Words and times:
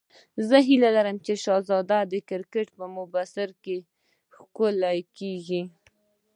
زه 0.47 0.57
هیله 0.67 0.89
لرم 0.95 1.17
چې 1.25 1.33
شهزاد 1.43 1.85
د 2.11 2.15
کرکټ 2.29 2.67
په 2.77 2.85
مبصرۍ 2.95 3.53
کې 3.63 3.75
وښکلېږي. 3.83 5.61